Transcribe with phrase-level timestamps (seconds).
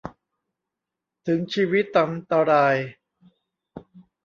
[1.27, 2.77] ถึงชีวิตันตราย